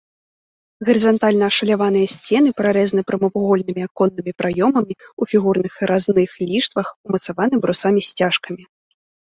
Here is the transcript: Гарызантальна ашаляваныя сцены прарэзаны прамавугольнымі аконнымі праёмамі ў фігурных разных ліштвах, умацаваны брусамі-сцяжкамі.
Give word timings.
Гарызантальна 0.87 1.45
ашаляваныя 1.53 2.07
сцены 2.13 2.49
прарэзаны 2.61 3.01
прамавугольнымі 3.09 3.81
аконнымі 3.89 4.31
праёмамі 4.43 4.93
ў 4.99 5.23
фігурных 5.35 5.73
разных 5.93 6.29
ліштвах, 6.55 6.87
умацаваны 7.11 7.55
брусамі-сцяжкамі. 7.67 8.63